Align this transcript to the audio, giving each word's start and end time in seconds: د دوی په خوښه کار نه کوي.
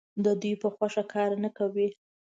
د 0.25 0.27
دوی 0.41 0.53
په 0.61 0.67
خوښه 0.75 1.03
کار 1.13 1.31
نه 1.43 1.49
کوي. 1.57 1.87